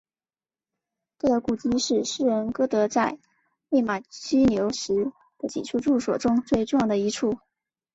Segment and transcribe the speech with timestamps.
[1.19, 3.19] 歌德故居是诗人歌德在
[3.69, 7.37] 魏玛居留时的几处住所中最重要的一处。